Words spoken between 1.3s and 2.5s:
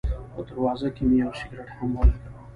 سګرټ هم ولګاوه.